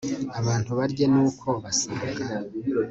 abantu 0.39 0.71
barye 0.79 1.05
nuko 1.13 1.47
basanga 1.63 2.21